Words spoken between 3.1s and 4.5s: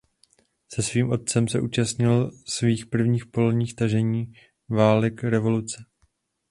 polních tažení